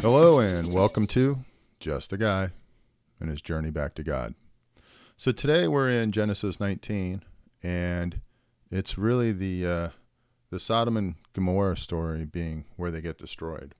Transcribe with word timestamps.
Hello, 0.00 0.40
and 0.40 0.72
welcome 0.72 1.06
to 1.06 1.44
Just 1.78 2.12
a 2.12 2.16
Guy 2.16 2.50
and 3.20 3.30
His 3.30 3.40
Journey 3.40 3.70
Back 3.70 3.94
to 3.94 4.02
God. 4.02 4.34
So 5.16 5.30
today 5.30 5.68
we're 5.68 5.88
in 5.88 6.10
Genesis 6.10 6.58
19, 6.58 7.22
and 7.62 8.20
it's 8.68 8.98
really 8.98 9.30
the 9.30 9.64
uh, 9.64 9.88
the 10.50 10.58
Sodom 10.58 10.96
and 10.96 11.14
Gomorrah 11.32 11.76
story 11.76 12.24
being 12.24 12.64
where 12.74 12.90
they 12.90 13.00
get 13.00 13.18
destroyed. 13.18 13.76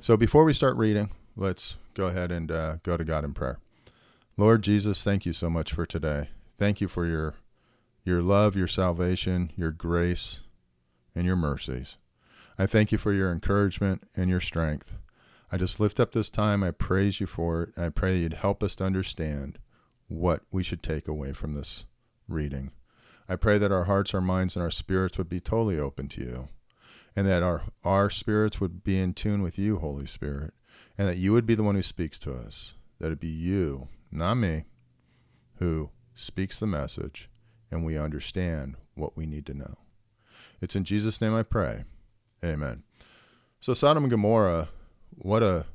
So 0.00 0.18
before 0.18 0.44
we 0.44 0.52
start 0.52 0.76
reading, 0.76 1.12
let's 1.34 1.76
go 1.94 2.08
ahead 2.08 2.30
and 2.30 2.52
uh, 2.52 2.76
go 2.82 2.98
to 2.98 3.04
God 3.04 3.24
in 3.24 3.32
prayer. 3.32 3.58
Lord 4.36 4.60
Jesus, 4.60 5.02
thank 5.02 5.24
you 5.24 5.32
so 5.32 5.48
much 5.48 5.72
for 5.72 5.86
today. 5.86 6.28
Thank 6.58 6.82
you 6.82 6.88
for 6.88 7.06
your 7.06 7.36
your 8.04 8.22
love, 8.22 8.56
your 8.56 8.66
salvation, 8.66 9.50
your 9.56 9.70
grace, 9.70 10.40
and 11.14 11.24
your 11.24 11.36
mercies. 11.36 11.96
I 12.58 12.66
thank 12.66 12.92
you 12.92 12.98
for 12.98 13.12
your 13.12 13.32
encouragement 13.32 14.04
and 14.14 14.28
your 14.28 14.40
strength. 14.40 14.96
I 15.50 15.56
just 15.56 15.80
lift 15.80 15.98
up 15.98 16.12
this 16.12 16.30
time. 16.30 16.62
I 16.62 16.70
praise 16.70 17.20
you 17.20 17.26
for 17.26 17.62
it. 17.62 17.78
I 17.78 17.88
pray 17.88 18.14
that 18.14 18.18
you'd 18.18 18.34
help 18.34 18.62
us 18.62 18.76
to 18.76 18.84
understand 18.84 19.58
what 20.08 20.42
we 20.52 20.62
should 20.62 20.82
take 20.82 21.08
away 21.08 21.32
from 21.32 21.54
this 21.54 21.86
reading. 22.28 22.72
I 23.28 23.36
pray 23.36 23.58
that 23.58 23.72
our 23.72 23.84
hearts, 23.84 24.12
our 24.12 24.20
minds, 24.20 24.54
and 24.54 24.62
our 24.62 24.70
spirits 24.70 25.16
would 25.16 25.28
be 25.28 25.40
totally 25.40 25.78
open 25.78 26.08
to 26.08 26.20
you, 26.20 26.48
and 27.16 27.26
that 27.26 27.42
our, 27.42 27.62
our 27.82 28.10
spirits 28.10 28.60
would 28.60 28.84
be 28.84 28.98
in 28.98 29.14
tune 29.14 29.42
with 29.42 29.58
you, 29.58 29.78
Holy 29.78 30.06
Spirit, 30.06 30.52
and 30.98 31.08
that 31.08 31.16
you 31.16 31.32
would 31.32 31.46
be 31.46 31.54
the 31.54 31.62
one 31.62 31.74
who 31.74 31.82
speaks 31.82 32.18
to 32.20 32.34
us, 32.34 32.74
that 33.00 33.12
it 33.12 33.20
be 33.20 33.28
you, 33.28 33.88
not 34.12 34.34
me, 34.34 34.64
who 35.56 35.90
speaks 36.12 36.60
the 36.60 36.66
message, 36.66 37.30
and 37.74 37.84
we 37.84 37.98
understand 37.98 38.76
what 38.94 39.16
we 39.16 39.26
need 39.26 39.44
to 39.46 39.52
know. 39.52 39.74
It's 40.60 40.76
in 40.76 40.84
Jesus' 40.84 41.20
name 41.20 41.34
I 41.34 41.42
pray. 41.42 41.82
Amen. 42.42 42.84
So 43.60 43.74
Sodom 43.74 44.04
and 44.04 44.10
Gomorrah, 44.12 44.68
what 45.10 45.42
a 45.42 45.66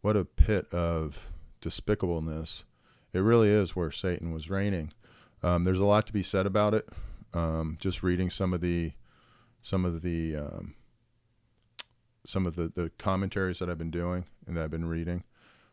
what 0.00 0.16
a 0.16 0.24
pit 0.24 0.72
of 0.72 1.28
despicableness. 1.60 2.64
It 3.12 3.18
really 3.18 3.50
is 3.50 3.76
where 3.76 3.90
Satan 3.90 4.32
was 4.32 4.48
reigning. 4.48 4.92
Um, 5.42 5.64
there's 5.64 5.78
a 5.78 5.84
lot 5.84 6.06
to 6.06 6.12
be 6.14 6.22
said 6.22 6.46
about 6.46 6.72
it. 6.72 6.88
Um, 7.34 7.76
just 7.78 8.02
reading 8.02 8.30
some 8.30 8.54
of 8.54 8.62
the 8.62 8.92
some 9.60 9.84
of 9.84 10.00
the 10.00 10.36
um, 10.36 10.74
some 12.24 12.46
of 12.46 12.56
the, 12.56 12.72
the 12.74 12.90
commentaries 12.96 13.58
that 13.58 13.68
I've 13.68 13.78
been 13.78 13.90
doing 13.90 14.24
and 14.46 14.56
that 14.56 14.64
I've 14.64 14.70
been 14.70 14.88
reading, 14.88 15.24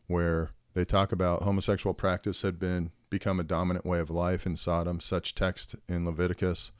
where 0.07 0.51
they 0.73 0.83
talk 0.83 1.13
about 1.13 1.43
homosexual 1.43 1.93
practice 1.93 2.41
had 2.41 2.59
been 2.59 2.91
become 3.11 3.39
a 3.39 3.43
dominant 3.43 3.85
way 3.85 3.99
of 3.99 4.09
life 4.09 4.47
in 4.47 4.55
Sodom. 4.55 4.99
Such 4.99 5.35
text 5.35 5.75
in 5.87 6.05
Leviticus 6.05 6.71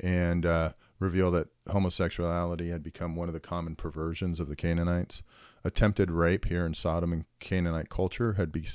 and 0.00 0.46
uh, 0.46 0.72
reveal 1.00 1.32
that 1.32 1.48
homosexuality 1.68 2.68
had 2.68 2.84
become 2.84 3.16
one 3.16 3.26
of 3.26 3.34
the 3.34 3.40
common 3.40 3.74
perversions 3.74 4.38
of 4.38 4.48
the 4.48 4.54
Canaanites. 4.54 5.24
Attempted 5.64 6.12
rape 6.12 6.44
here 6.44 6.64
in 6.64 6.74
Sodom 6.74 7.12
and 7.12 7.24
Canaanite 7.40 7.88
culture 7.88 8.34
had 8.34 8.52
be, 8.52 8.68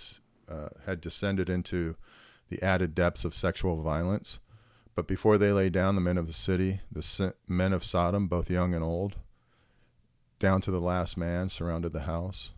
uh, 0.50 0.70
had 0.86 1.00
descended 1.00 1.50
into 1.50 1.96
the 2.50 2.62
added 2.62 2.94
depths 2.94 3.24
of 3.24 3.34
sexual 3.34 3.82
violence. 3.82 4.40
But 4.96 5.08
before 5.08 5.38
they 5.38 5.52
lay 5.52 5.70
down, 5.70 5.96
the 5.96 6.02
men 6.02 6.18
of 6.18 6.28
the 6.28 6.34
city, 6.34 6.82
the 6.92 7.34
men 7.48 7.74
of 7.74 7.84
Sodom, 7.84 8.28
both 8.28 8.50
young 8.50 8.74
and 8.74 8.84
old, 8.84 9.16
down 10.40 10.62
to 10.62 10.72
the 10.72 10.82
last 10.82 11.18
man, 11.18 11.50
surrounded 11.50 11.94
the 11.94 12.02
house. 12.02 12.54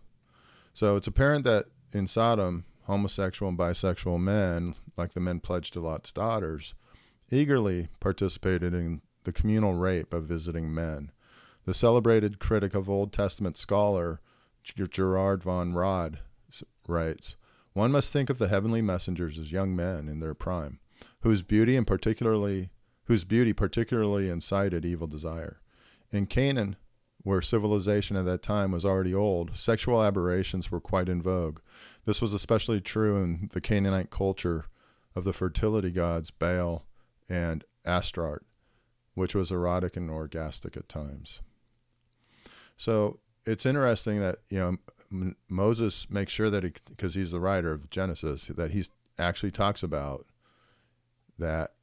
So 0.74 0.96
it's 0.96 1.08
apparent 1.08 1.44
that 1.46 1.66
in 1.92 2.06
Sodom, 2.06 2.66
homosexual 2.88 3.50
and 3.50 3.58
bisexual 3.58 4.20
men, 4.20 4.76
like 4.98 5.14
the 5.14 5.20
men 5.20 5.40
pledged 5.40 5.74
to 5.74 5.80
Lot's 5.80 6.12
daughters, 6.12 6.74
eagerly 7.30 7.90
participated 8.00 8.74
in 8.74 9.02
the 9.26 9.34
communal 9.34 9.76
rape 9.76 10.14
of 10.14 10.24
visiting 10.24 10.74
men. 10.74 11.12
The 11.66 11.74
celebrated 11.74 12.40
critic 12.40 12.74
of 12.74 12.90
Old 12.90 13.12
Testament 13.12 13.58
scholar 13.58 14.22
Gerhard 14.76 15.44
von 15.44 15.74
Rad 15.74 16.20
writes, 16.88 17.36
one 17.74 17.92
must 17.92 18.12
think 18.12 18.30
of 18.30 18.38
the 18.38 18.48
heavenly 18.48 18.82
messengers 18.82 19.38
as 19.38 19.52
young 19.52 19.76
men 19.76 20.08
in 20.08 20.20
their 20.20 20.34
prime, 20.34 20.80
whose 21.22 21.42
beauty 21.42 21.76
and 21.76 21.86
particularly 21.86 22.70
whose 23.04 23.24
beauty 23.24 23.54
particularly 23.54 24.30
incited 24.30 24.84
evil 24.84 25.08
desire. 25.08 25.62
In 26.12 26.26
Canaan, 26.26 26.76
where 27.24 27.42
civilization 27.42 28.16
at 28.16 28.26
that 28.26 28.42
time 28.42 28.72
was 28.72 28.86
already 28.86 29.14
old, 29.14 29.58
sexual 29.58 30.02
aberrations 30.02 30.72
were 30.72 30.80
quite 30.80 31.10
in 31.10 31.22
vogue. 31.22 31.60
This 32.08 32.22
was 32.22 32.34
especially 32.34 32.80
true 32.80 33.18
in 33.18 33.50
the 33.52 33.60
Canaanite 33.60 34.12
culture 34.12 34.68
of 35.14 35.26
the 35.26 35.34
fertility 35.34 35.92
gods 35.92 36.32
Baal 36.32 36.86
and 37.28 37.66
Astarte, 37.84 38.46
which 39.14 39.36
was 39.36 39.52
erotic 39.52 39.98
and 39.98 40.10
orgastic 40.10 40.78
at 40.78 40.88
times. 40.88 41.42
So 42.78 43.20
it's 43.46 43.66
interesting 43.66 44.22
that 44.22 44.38
you 44.48 44.58
know 45.12 45.36
Moses 45.50 46.10
makes 46.10 46.32
sure 46.32 46.50
that 46.50 46.64
he, 46.64 46.72
because 46.88 47.16
he's 47.16 47.32
the 47.32 47.42
writer 47.42 47.74
of 47.74 47.90
Genesis, 47.90 48.48
that 48.48 48.72
he 48.72 48.86
actually 49.20 49.52
talks 49.52 49.84
about 49.84 50.26
that 51.38 51.74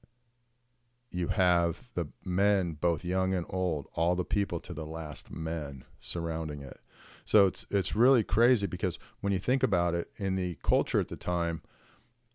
you 1.10 1.28
have 1.28 1.90
the 1.94 2.08
men, 2.24 2.78
both 2.80 3.04
young 3.04 3.34
and 3.34 3.44
old, 3.50 3.88
all 3.92 4.14
the 4.14 4.24
people 4.24 4.58
to 4.60 4.72
the 4.72 4.86
last 4.86 5.30
men 5.30 5.84
surrounding 6.00 6.62
it. 6.62 6.80
So 7.24 7.46
it's 7.46 7.66
it's 7.70 7.96
really 7.96 8.22
crazy 8.22 8.66
because 8.66 8.98
when 9.20 9.32
you 9.32 9.38
think 9.38 9.62
about 9.62 9.94
it, 9.94 10.10
in 10.16 10.36
the 10.36 10.56
culture 10.62 11.00
at 11.00 11.08
the 11.08 11.16
time, 11.16 11.62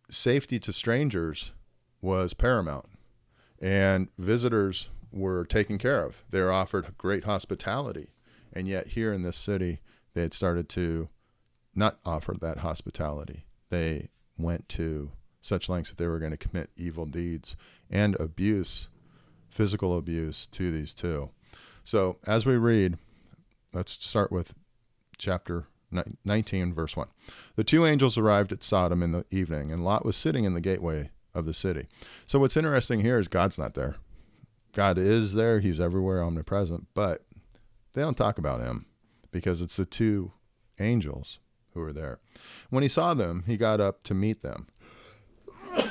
safety 0.10 0.60
to 0.60 0.74
strangers 0.74 1.52
was 2.02 2.34
paramount, 2.34 2.86
and 3.62 4.10
visitors 4.18 4.90
were 5.12 5.46
taken 5.46 5.78
care 5.78 6.04
of. 6.04 6.24
They 6.30 6.42
were 6.42 6.52
offered 6.52 6.98
great 6.98 7.26
hospitality, 7.26 8.10
and 8.54 8.68
yet 8.68 8.88
here 8.90 9.14
in 9.14 9.22
this 9.22 9.38
city, 9.38 9.80
they 10.14 10.22
had 10.22 10.34
started 10.34 10.70
to 10.70 11.10
not 11.76 12.00
offer 12.06 12.36
that 12.40 12.60
hospitality. 12.60 13.46
They 13.70 14.10
went 14.38 14.68
to 14.70 15.12
such 15.42 15.70
lengths 15.70 15.92
that 15.92 15.98
they 15.98 16.08
were 16.08 16.20
going 16.20 16.32
to 16.32 16.38
commit 16.38 16.70
evil 16.76 17.06
deeds 17.06 17.56
and 17.90 18.16
abuse, 18.20 18.90
physical 19.50 19.98
abuse 19.98 20.46
to 20.48 20.72
these 20.72 20.94
two. 20.94 21.30
So 21.84 22.18
as 22.26 22.46
we 22.46 22.56
read, 22.56 22.98
let's 23.74 23.92
start 24.06 24.32
with 24.32 24.54
chapter 25.19 25.68
19, 26.25 26.74
verse 26.74 26.97
1. 26.97 27.07
The 27.56 27.63
two 27.63 27.85
angels 27.85 28.18
arrived 28.18 28.52
at 28.52 28.63
Sodom 28.63 29.03
in 29.03 29.12
the 29.12 29.25
evening, 29.30 29.72
and 29.72 29.84
Lot 29.84 30.06
was 30.06 30.16
sitting 30.16 30.46
in 30.46 30.56
the 30.56 30.62
gateway 30.62 31.12
of 31.35 31.46
the 31.46 31.53
city. 31.53 31.88
So 32.25 32.40
what's 32.40 32.57
interesting 32.57 33.02
here 33.02 33.19
is 33.19 33.28
God's 33.28 33.59
not 33.59 33.75
there. 33.75 33.97
God 34.74 34.97
is 34.97 35.34
there, 35.34 35.59
He's 35.59 35.79
everywhere, 35.79 36.24
omnipresent, 36.24 36.88
but 36.94 37.25
they 37.94 38.02
don't 38.02 38.18
talk 38.18 38.38
about 38.38 38.62
Him 38.62 38.85
because 39.31 39.62
it's 39.62 39.78
the 39.78 39.85
two 39.85 40.31
angels 40.79 41.40
who 41.74 41.81
are 41.81 41.94
there. 41.94 42.19
When 42.69 42.84
he 42.84 42.90
saw 42.90 43.13
them, 43.13 43.44
he 43.46 43.58
got 43.58 43.79
up 43.79 44.03
to 44.03 44.13
meet 44.13 44.41
them. 44.41 44.68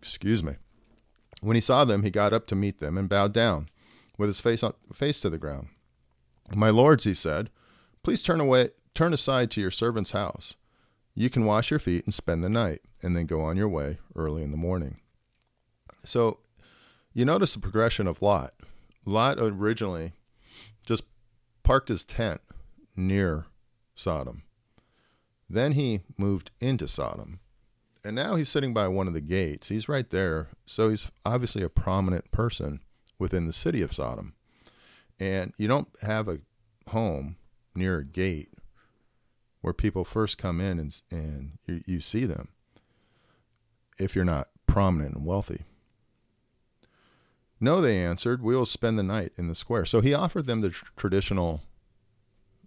Excuse 0.00 0.42
me. 0.42 0.54
When 1.40 1.54
he 1.54 1.60
saw 1.60 1.84
them, 1.84 2.02
he 2.02 2.10
got 2.10 2.32
up 2.32 2.46
to 2.48 2.54
meet 2.54 2.78
them 2.80 2.96
and 2.96 3.08
bowed 3.08 3.32
down 3.32 3.68
with 4.18 4.28
his 4.28 4.40
face 4.40 4.62
on, 4.62 4.74
face 4.92 5.20
to 5.20 5.30
the 5.30 5.38
ground. 5.38 5.68
My 6.54 6.70
lords, 6.70 7.04
he 7.04 7.14
said, 7.14 7.50
please 8.02 8.22
turn 8.22 8.40
away 8.40 8.70
turn 8.94 9.12
aside 9.14 9.50
to 9.50 9.60
your 9.60 9.70
servant's 9.70 10.10
house. 10.10 10.54
You 11.14 11.30
can 11.30 11.44
wash 11.44 11.70
your 11.70 11.80
feet 11.80 12.04
and 12.04 12.14
spend 12.14 12.42
the 12.42 12.48
night, 12.48 12.82
and 13.02 13.16
then 13.16 13.26
go 13.26 13.42
on 13.42 13.56
your 13.56 13.68
way 13.68 13.98
early 14.14 14.42
in 14.42 14.50
the 14.50 14.56
morning. 14.56 14.98
So 16.04 16.38
you 17.12 17.24
notice 17.24 17.54
the 17.54 17.60
progression 17.60 18.06
of 18.06 18.22
Lot. 18.22 18.54
Lot 19.04 19.38
originally 19.38 20.12
just 20.86 21.04
parked 21.62 21.88
his 21.88 22.04
tent 22.04 22.40
near 22.96 23.46
Sodom. 23.94 24.42
Then 25.48 25.72
he 25.72 26.00
moved 26.16 26.50
into 26.60 26.88
Sodom. 26.88 27.40
And 28.04 28.16
now 28.16 28.34
he's 28.34 28.48
sitting 28.48 28.74
by 28.74 28.88
one 28.88 29.06
of 29.06 29.14
the 29.14 29.20
gates. 29.20 29.68
He's 29.68 29.88
right 29.88 30.08
there. 30.10 30.48
So 30.66 30.88
he's 30.88 31.10
obviously 31.24 31.62
a 31.62 31.68
prominent 31.68 32.30
person 32.32 32.80
within 33.18 33.46
the 33.46 33.52
city 33.52 33.82
of 33.82 33.92
Sodom. 33.92 34.34
And 35.20 35.52
you 35.56 35.68
don't 35.68 35.88
have 36.00 36.26
a 36.26 36.38
home 36.88 37.36
near 37.74 37.98
a 37.98 38.04
gate 38.04 38.50
where 39.60 39.72
people 39.72 40.04
first 40.04 40.38
come 40.38 40.60
in 40.60 40.78
and, 40.78 41.02
and 41.10 41.58
you, 41.66 41.82
you 41.86 42.00
see 42.00 42.24
them 42.24 42.48
if 43.98 44.14
you're 44.14 44.24
not 44.24 44.48
prominent 44.66 45.14
and 45.14 45.26
wealthy. 45.26 45.62
No, 47.60 47.80
they 47.80 48.04
answered, 48.04 48.42
we 48.42 48.56
will 48.56 48.66
spend 48.66 48.98
the 48.98 49.04
night 49.04 49.32
in 49.38 49.46
the 49.46 49.54
square. 49.54 49.84
So 49.84 50.00
he 50.00 50.12
offered 50.12 50.46
them 50.46 50.62
the 50.62 50.70
tr- 50.70 50.86
traditional, 50.96 51.62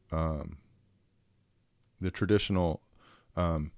um, 0.09 0.57
the 1.99 2.11
traditional 2.11 2.81
um, 3.35 3.71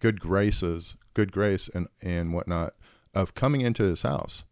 good 0.00 0.18
graces, 0.18 0.96
good 1.12 1.30
grace, 1.30 1.68
and 1.74 1.88
and 2.00 2.32
whatnot 2.32 2.74
of 3.14 3.34
coming 3.34 3.60
into 3.60 3.82
his 3.82 4.00
house. 4.00 4.44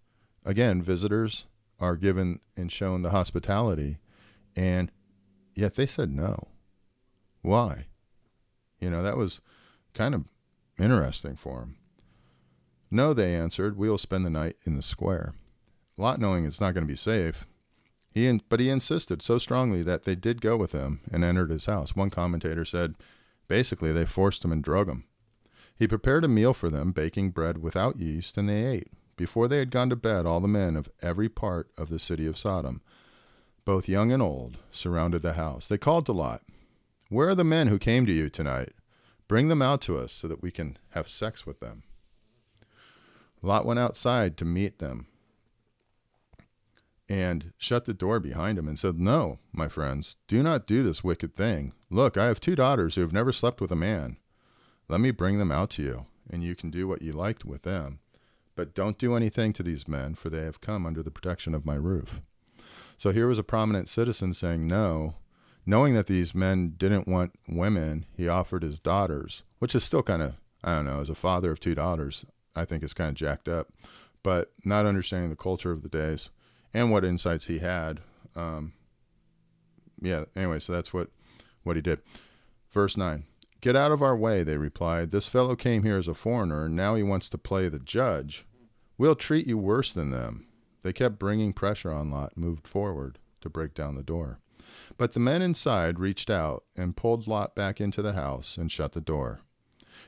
Again, 0.45 0.83
visitors 0.83 1.47
are 1.81 1.97
given 1.97 2.41
and 2.55 2.71
shown 2.71 3.01
the 3.01 3.11
hospitality, 3.11 3.97
and 4.55 4.91
yet 5.55 5.75
they 5.75 5.87
said 5.87 6.11
no. 6.11 6.49
Why? 7.43 7.87
You 8.81 8.91
know 8.91 9.03
that 9.03 9.17
was 9.17 9.41
kind 9.93 10.15
of 10.15 10.25
interesting 10.79 11.37
for 11.37 11.61
him. 11.63 11.77
No, 12.91 13.13
they 13.13 13.35
answered, 13.35 13.77
we 13.77 13.89
will 13.89 13.99
spend 13.99 14.25
the 14.25 14.31
night 14.31 14.57
in 14.65 14.77
the 14.77 14.83
square. 14.83 15.35
Lot 15.97 16.21
knowing 16.21 16.45
it's 16.45 16.61
not 16.61 16.75
going 16.75 16.85
to 16.85 16.93
be 16.93 16.97
safe, 16.97 17.47
he 18.15 18.29
in, 18.29 18.41
but 18.49 18.61
he 18.61 18.71
insisted 18.71 19.23
so 19.23 19.39
strongly 19.39 19.83
that 19.83 20.05
they 20.05 20.15
did 20.15 20.41
go 20.41 20.57
with 20.57 20.71
him 20.71 21.01
and 21.11 21.25
entered 21.25 21.51
his 21.51 21.67
house. 21.67 21.97
One 21.97 22.11
commentator 22.11 22.65
said, 22.65 22.95
basically, 23.49 23.91
they 23.91 24.07
forced 24.07 24.45
him 24.45 24.53
and 24.53 24.63
drug 24.63 24.89
him. 24.89 25.05
He 25.77 25.89
prepared 25.89 26.25
a 26.25 26.29
meal 26.29 26.55
for 26.55 26.71
them, 26.71 26.93
baking 26.93 27.31
bread 27.31 27.59
without 27.59 27.99
yeast, 27.99 28.39
and 28.39 28.49
they 28.49 28.65
ate. 28.65 28.93
Before 29.17 29.49
they 29.49 29.59
had 29.59 29.73
gone 29.73 29.91
to 29.91 29.97
bed, 29.97 30.27
all 30.27 30.39
the 30.39 30.47
men 30.47 30.77
of 30.77 30.89
every 31.03 31.29
part 31.29 31.69
of 31.77 31.89
the 31.89 31.99
city 31.99 32.27
of 32.27 32.39
Sodom, 32.39 32.83
both 33.65 33.89
young 33.89 34.13
and 34.13 34.23
old, 34.23 34.59
surrounded 34.71 35.23
the 35.23 35.35
house. 35.35 35.69
They 35.69 35.79
called 35.79 36.07
to 36.07 36.13
Lot, 36.13 36.43
Where 37.09 37.29
are 37.31 37.35
the 37.35 37.45
men 37.45 37.69
who 37.69 37.79
came 37.79 38.07
to 38.07 38.13
you 38.13 38.29
tonight? 38.29 38.73
Bring 39.27 39.49
them 39.49 39.63
out 39.63 39.81
to 39.83 39.99
us 39.99 40.13
so 40.13 40.29
that 40.29 40.43
we 40.43 40.51
can 40.51 40.79
have 40.91 41.09
sex 41.09 41.47
with 41.47 41.61
them. 41.61 41.83
Lot 43.43 43.65
went 43.67 43.81
outside 43.81 44.37
to 44.39 44.45
meet 44.45 44.79
them 44.79 45.07
and 47.09 47.53
shut 47.59 47.85
the 47.85 47.95
door 47.95 48.19
behind 48.19 48.59
him 48.59 48.69
and 48.69 48.79
said, 48.79 48.99
No, 48.99 49.39
my 49.53 49.69
friends, 49.69 50.17
do 50.27 50.43
not 50.43 50.67
do 50.67 50.83
this 50.83 51.05
wicked 51.05 51.35
thing. 51.35 51.73
Look, 51.91 52.17
I 52.17 52.27
have 52.27 52.41
two 52.41 52.57
daughters 52.57 52.95
who 52.95 53.03
have 53.03 53.13
never 53.13 53.33
slept 53.33 53.61
with 53.61 53.71
a 53.71 53.77
man. 53.77 54.17
Let 54.89 55.01
me 55.01 55.11
bring 55.11 55.39
them 55.39 55.53
out 55.53 55.71
to 55.71 55.83
you, 55.83 56.07
and 56.31 56.43
you 56.43 56.55
can 56.55 56.71
do 56.71 56.89
what 56.89 57.03
you 57.03 57.13
liked 57.13 57.45
with 57.45 57.63
them. 57.63 58.01
But 58.57 58.75
don't 58.75 58.99
do 58.99 59.17
anything 59.17 59.53
to 59.55 59.63
these 59.63 59.89
men, 59.89 60.15
for 60.15 60.31
they 60.31 60.45
have 60.45 60.61
come 60.61 60.87
under 60.87 61.03
the 61.03 61.11
protection 61.11 61.55
of 61.55 61.67
my 61.67 61.75
roof. 61.75 62.21
So 62.97 63.13
here 63.13 63.27
was 63.27 63.39
a 63.39 63.45
prominent 63.45 63.89
citizen 63.89 64.35
saying 64.35 64.67
no. 64.67 65.17
Knowing 65.67 65.95
that 65.95 66.07
these 66.07 66.35
men 66.35 66.75
didn't 66.77 67.09
want 67.09 67.33
women, 67.49 68.05
he 68.17 68.29
offered 68.29 68.63
his 68.63 68.79
daughters, 68.79 69.43
which 69.59 69.75
is 69.75 69.83
still 69.83 70.03
kind 70.03 70.23
of, 70.23 70.35
I 70.63 70.77
don't 70.77 70.85
know, 70.85 71.01
as 71.01 71.09
a 71.09 71.15
father 71.15 71.51
of 71.51 71.61
two 71.61 71.75
daughters, 71.75 72.27
I 72.55 72.65
think 72.65 72.83
is 72.83 72.93
kind 72.93 73.09
of 73.09 73.15
jacked 73.15 73.49
up. 73.49 73.69
But 74.23 74.53
not 74.65 74.87
understanding 74.87 75.31
the 75.31 75.37
culture 75.37 75.73
of 75.73 75.83
the 75.83 75.89
days 75.89 76.31
and 76.73 76.91
what 76.91 77.05
insights 77.05 77.47
he 77.47 77.59
had. 77.59 78.01
Um, 78.35 78.73
yeah, 80.01 80.25
anyway, 80.37 80.59
so 80.59 80.73
that's 80.73 80.93
what, 80.93 81.09
what 81.63 81.77
he 81.77 81.83
did. 81.83 82.01
Verse 82.73 82.97
9 82.97 83.25
Get 83.61 83.77
out 83.77 83.93
of 83.93 84.03
our 84.03 84.17
way, 84.17 84.43
they 84.43 84.59
replied. 84.59 85.11
This 85.11 85.29
fellow 85.29 85.57
came 85.57 85.85
here 85.85 85.97
as 85.97 86.09
a 86.09 86.13
foreigner, 86.13 86.67
and 86.67 86.77
now 86.77 86.97
he 86.97 87.03
wants 87.03 87.31
to 87.31 87.39
play 87.39 87.69
the 87.69 87.79
judge. 87.79 88.45
We'll 88.99 89.15
treat 89.15 89.47
you 89.47 89.57
worse 89.57 89.95
than 89.95 90.11
them. 90.11 90.47
They 90.85 90.93
kept 90.93 91.19
bringing 91.19 91.55
pressure 91.55 91.91
on 91.91 92.11
Lot, 92.11 92.37
moved 92.37 92.69
forward 92.69 93.19
to 93.41 93.49
break 93.49 93.75
down 93.75 93.95
the 93.95 94.03
door. 94.03 94.39
But 94.99 95.13
the 95.13 95.21
men 95.21 95.41
inside 95.41 95.99
reached 95.99 96.29
out 96.29 96.65
and 96.77 96.97
pulled 96.97 97.27
Lot 97.27 97.55
back 97.55 97.81
into 97.81 98.03
the 98.03 98.13
house 98.13 98.59
and 98.59 98.71
shut 98.71 98.93
the 98.93 99.01
door. 99.01 99.41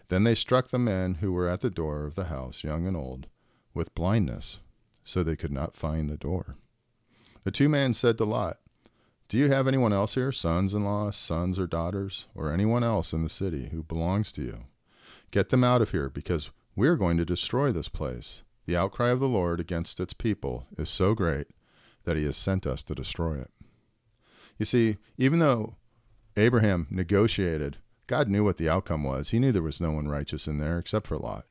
Then 0.09 0.25
they 0.25 0.35
struck 0.35 0.69
the 0.69 0.79
men 0.79 1.15
who 1.15 1.33
were 1.33 1.49
at 1.49 1.63
the 1.63 1.71
door 1.71 2.05
of 2.05 2.15
the 2.15 2.27
house, 2.27 2.63
young 2.63 2.87
and 2.87 2.97
old, 2.97 3.27
with 3.73 3.95
blindness, 3.95 4.61
so 5.03 5.23
they 5.23 5.35
could 5.35 5.51
not 5.51 5.77
find 5.77 6.11
the 6.11 6.17
door. 6.17 6.57
The 7.45 7.51
two 7.51 7.69
men 7.69 7.95
said 7.95 8.19
to 8.19 8.25
Lot, 8.25 8.59
do 9.29 9.39
you 9.39 9.49
have 9.49 9.67
anyone 9.67 9.93
else 9.93 10.15
here, 10.15 10.31
sons 10.31 10.75
in 10.75 10.85
law, 10.85 11.11
sons 11.11 11.59
or 11.59 11.67
daughters, 11.67 12.27
or 12.35 12.53
anyone 12.53 12.85
else 12.85 13.13
in 13.13 13.23
the 13.23 13.29
city 13.29 13.71
who 13.73 13.83
belongs 13.83 14.31
to 14.33 14.43
you? 14.43 14.59
Get 15.31 15.49
them 15.49 15.65
out 15.65 15.83
of 15.83 15.91
here, 15.91 16.09
because 16.09 16.51
we 16.77 16.87
are 16.87 16.97
going 16.97 17.17
to 17.17 17.25
destroy 17.25 17.73
this 17.73 17.89
place. 17.89 18.43
The 18.67 18.77
outcry 18.77 19.09
of 19.09 19.21
the 19.21 19.29
Lord 19.29 19.61
against 19.61 20.01
its 20.01 20.13
people 20.13 20.67
is 20.77 20.91
so 20.91 21.15
great 21.15 21.47
that 22.05 22.17
he 22.17 22.25
has 22.25 22.37
sent 22.37 22.67
us 22.67 22.83
to 22.85 22.95
destroy 22.95 23.39
it. 23.39 23.51
You 24.59 24.67
see, 24.67 24.97
even 25.17 25.39
though 25.39 25.77
Abraham 26.37 26.87
negotiated, 26.91 27.79
God 28.07 28.29
knew 28.29 28.45
what 28.45 28.57
the 28.57 28.69
outcome 28.69 29.05
was. 29.05 29.31
He 29.31 29.39
knew 29.39 29.53
there 29.53 29.63
was 29.63 29.81
no 29.81 29.93
one 29.93 30.09
righteous 30.09 30.47
in 30.47 30.59
there 30.59 30.79
except 30.79 31.07
for 31.07 31.17
Lot. 31.17 31.47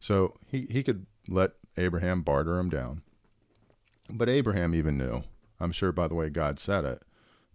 So 0.00 0.36
he, 0.46 0.66
he 0.70 0.82
could 0.82 1.06
let 1.28 1.52
Abraham 1.76 2.22
barter 2.22 2.58
him 2.58 2.70
down. 2.70 3.02
But 4.10 4.28
Abraham 4.28 4.74
even 4.74 4.98
knew 4.98 5.24
I'm 5.60 5.72
sure 5.72 5.92
by 5.92 6.08
the 6.08 6.14
way 6.14 6.30
God 6.30 6.58
said 6.58 6.84
it, 6.84 7.02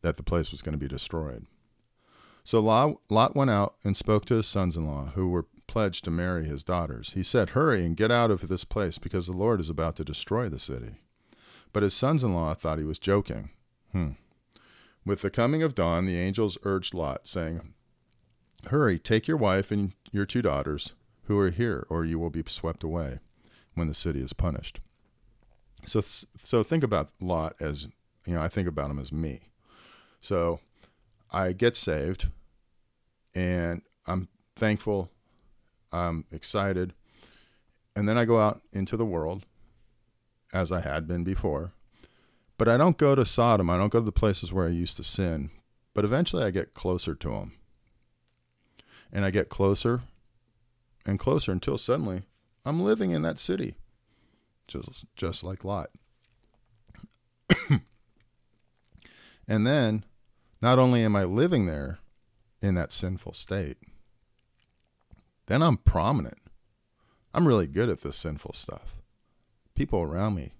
that 0.01 0.17
the 0.17 0.23
place 0.23 0.51
was 0.51 0.61
going 0.61 0.73
to 0.73 0.79
be 0.79 0.87
destroyed. 0.87 1.45
So 2.43 2.59
Lot 2.59 3.35
went 3.35 3.51
out 3.51 3.75
and 3.83 3.95
spoke 3.95 4.25
to 4.25 4.35
his 4.35 4.47
sons 4.47 4.75
in 4.75 4.87
law, 4.87 5.11
who 5.13 5.29
were 5.29 5.45
pledged 5.69 6.03
to 6.03 6.11
marry 6.11 6.45
his 6.45 6.63
daughters. 6.63 7.13
He 7.13 7.21
said, 7.21 7.51
Hurry 7.51 7.85
and 7.85 7.95
get 7.95 8.11
out 8.11 8.31
of 8.31 8.47
this 8.47 8.63
place, 8.63 8.97
because 8.97 9.27
the 9.27 9.37
Lord 9.37 9.61
is 9.61 9.69
about 9.69 9.95
to 9.97 10.03
destroy 10.03 10.49
the 10.49 10.57
city. 10.57 10.95
But 11.71 11.83
his 11.83 11.93
sons 11.93 12.23
in 12.23 12.33
law 12.33 12.55
thought 12.55 12.79
he 12.79 12.83
was 12.83 12.97
joking. 12.97 13.51
Hmm. 13.91 14.13
With 15.05 15.21
the 15.21 15.29
coming 15.29 15.61
of 15.61 15.75
dawn, 15.75 16.05
the 16.07 16.17
angels 16.17 16.57
urged 16.63 16.95
Lot, 16.95 17.27
saying, 17.27 17.73
Hurry, 18.67 18.97
take 18.97 19.27
your 19.27 19.37
wife 19.37 19.69
and 19.69 19.93
your 20.11 20.25
two 20.25 20.41
daughters 20.41 20.93
who 21.25 21.37
are 21.37 21.51
here, 21.51 21.85
or 21.87 22.03
you 22.03 22.17
will 22.17 22.31
be 22.31 22.43
swept 22.47 22.83
away 22.83 23.19
when 23.75 23.87
the 23.87 23.93
city 23.93 24.21
is 24.21 24.33
punished. 24.33 24.79
So, 25.85 26.01
so 26.01 26.63
think 26.63 26.83
about 26.83 27.11
Lot 27.21 27.55
as 27.59 27.87
you 28.25 28.33
know, 28.33 28.41
I 28.41 28.47
think 28.47 28.67
about 28.67 28.91
him 28.91 28.99
as 28.99 29.11
me. 29.11 29.49
So 30.21 30.59
I 31.31 31.53
get 31.53 31.75
saved 31.75 32.27
and 33.33 33.81
I'm 34.05 34.27
thankful, 34.55 35.09
I'm 35.91 36.25
excited. 36.31 36.93
And 37.95 38.07
then 38.07 38.17
I 38.17 38.25
go 38.25 38.39
out 38.39 38.61
into 38.71 38.95
the 38.95 39.05
world 39.05 39.45
as 40.53 40.71
I 40.71 40.81
had 40.81 41.07
been 41.07 41.23
before. 41.23 41.73
But 42.57 42.67
I 42.67 42.77
don't 42.77 42.97
go 42.97 43.15
to 43.15 43.25
Sodom. 43.25 43.69
I 43.69 43.77
don't 43.77 43.91
go 43.91 43.99
to 43.99 44.05
the 44.05 44.11
places 44.11 44.51
where 44.51 44.67
I 44.67 44.71
used 44.71 44.97
to 44.97 45.03
sin. 45.03 45.49
But 45.93 46.05
eventually 46.05 46.43
I 46.43 46.51
get 46.51 46.73
closer 46.73 47.15
to 47.15 47.29
them. 47.29 47.53
And 49.11 49.25
I 49.25 49.31
get 49.31 49.49
closer 49.49 50.01
and 51.05 51.17
closer 51.17 51.51
until 51.51 51.77
suddenly 51.77 52.23
I'm 52.65 52.81
living 52.81 53.11
in 53.11 53.21
that 53.23 53.39
city, 53.39 53.75
just, 54.67 55.05
just 55.15 55.43
like 55.43 55.63
Lot. 55.63 55.89
And 59.49 59.65
then 59.65 60.05
not 60.61 60.77
only 60.77 61.03
am 61.03 61.15
I 61.15 61.23
living 61.23 61.65
there 61.65 61.97
in 62.61 62.75
that 62.75 62.91
sinful 62.91 63.33
state, 63.33 63.77
then 65.49 65.61
I'm 65.63 65.77
prominent. 65.77 66.37
I'm 67.33 67.47
really 67.47 67.67
good 67.67 67.89
at 67.89 68.01
this 68.01 68.15
sinful 68.15 68.53
stuff. 68.53 68.95
People 69.75 70.01
around 70.01 70.35
me 70.35 70.53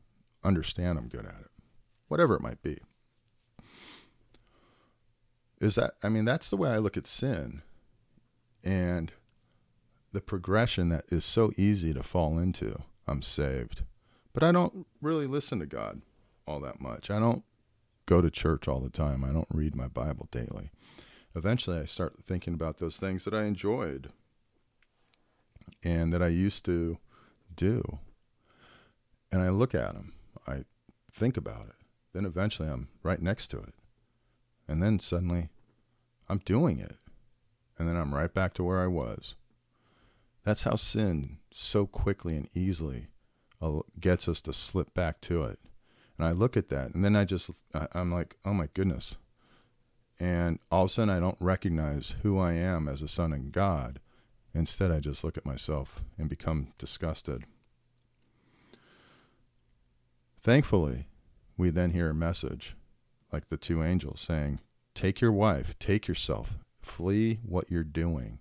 understand 0.44 0.98
I'm 0.98 1.08
good 1.08 1.26
at 1.26 1.40
it, 1.42 1.52
whatever 2.08 2.36
it 2.36 2.42
might 2.42 2.62
be. 2.62 2.80
Is 5.62 5.76
that, 5.76 5.94
I 6.04 6.10
mean, 6.10 6.26
that's 6.26 6.50
the 6.50 6.58
way 6.58 6.72
I 6.72 6.78
look 6.78 6.98
at 6.98 7.06
sin 7.06 7.62
and 8.64 9.12
the 10.12 10.22
progression 10.22 10.90
that 10.90 11.06
is 11.10 11.24
so 11.24 11.52
easy 11.56 11.94
to 11.94 12.02
fall 12.02 12.40
into. 12.40 12.82
I'm 13.08 13.22
saved. 13.22 13.84
But 14.34 14.42
I 14.42 14.52
don't 14.52 14.88
really 15.02 15.28
listen 15.28 15.60
to 15.60 15.66
God 15.66 16.02
all 16.48 16.60
that 16.62 16.82
much. 16.82 17.12
I 17.12 17.20
don't 17.20 17.44
go 18.08 18.22
to 18.22 18.32
church 18.32 18.68
all 18.68 18.80
the 18.80 18.90
time. 18.90 19.24
I 19.24 19.32
don't 19.32 19.48
read 19.54 19.76
my 19.76 19.88
Bible 19.88 20.28
daily. 20.32 20.72
Eventually, 21.36 21.78
I 21.78 21.86
start 21.86 22.16
thinking 22.26 22.56
about 22.56 22.78
those 22.78 22.98
things 22.98 23.24
that 23.26 23.36
I 23.36 23.44
enjoyed 23.44 24.12
and 25.84 26.14
that 26.14 26.22
I 26.22 26.28
used 26.28 26.66
to 26.66 26.98
do. 27.56 28.00
And 29.32 29.42
I 29.42 29.50
look 29.50 29.76
at 29.76 29.94
them, 29.94 30.14
I 30.48 30.64
think 31.12 31.38
about 31.38 31.68
it. 31.68 31.76
Then 32.14 32.26
eventually, 32.26 32.70
I'm 32.70 32.90
right 33.04 33.22
next 33.22 33.50
to 33.50 33.60
it. 33.60 33.74
And 34.68 34.82
then 34.82 35.00
suddenly, 35.00 35.50
I'm 36.28 36.40
doing 36.40 36.80
it. 36.80 36.98
And 37.78 37.88
then 37.88 37.96
I'm 37.96 38.14
right 38.14 38.34
back 38.34 38.54
to 38.56 38.64
where 38.64 38.82
I 38.82 38.88
was. 38.88 39.36
That's 40.44 40.64
how 40.64 40.76
sin 40.76 41.38
so 41.54 41.86
quickly 41.86 42.36
and 42.36 42.50
easily 42.54 43.08
uh, 43.62 43.82
gets 44.00 44.28
us 44.28 44.42
to 44.42 44.54
slip 44.54 44.94
back 44.94 45.22
to 45.22 45.44
it. 45.44 45.60
And 46.18 46.28
I 46.28 46.32
look 46.32 46.58
at 46.58 46.70
that, 46.70 46.94
and 46.94 47.06
then 47.06 47.16
I 47.16 47.24
just, 47.24 47.50
I'm 47.94 48.12
like, 48.12 48.36
oh 48.44 48.54
my 48.54 48.68
goodness. 48.74 49.16
And 50.20 50.60
all 50.70 50.84
of 50.84 50.90
a 50.90 50.94
sudden, 50.94 51.10
I 51.10 51.20
don't 51.20 51.38
recognize 51.40 52.16
who 52.24 52.38
I 52.38 52.54
am 52.54 52.90
as 52.90 53.02
a 53.02 53.08
son 53.08 53.32
of 53.32 53.54
God. 53.54 54.00
Instead, 54.54 54.92
I 54.92 55.00
just 55.00 55.24
look 55.24 55.38
at 55.38 55.46
myself 55.46 56.02
and 56.18 56.30
become 56.30 56.74
disgusted. 56.78 57.46
Thankfully, 60.42 61.08
we 61.58 61.70
then 61.70 61.92
hear 61.92 62.10
a 62.10 62.16
message 62.16 62.76
like 63.32 63.50
the 63.50 63.58
two 63.58 63.84
angels 63.84 64.22
saying, 64.22 64.60
Take 64.96 65.22
your 65.22 65.32
wife, 65.32 65.78
take 65.80 66.08
yourself, 66.08 66.58
flee 66.82 67.40
what 67.46 67.70
you're 67.70 67.84
doing. 67.84 68.40